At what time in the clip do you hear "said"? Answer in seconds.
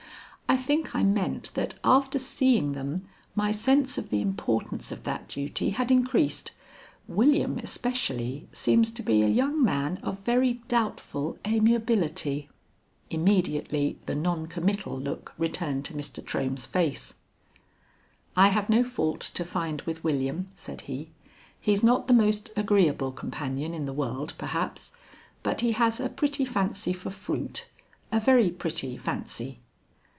20.53-20.81